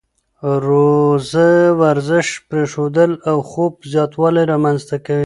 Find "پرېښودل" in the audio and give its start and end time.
2.49-3.11